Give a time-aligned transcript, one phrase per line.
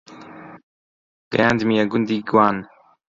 [1.31, 2.57] گەیاندمیە گوندی گوان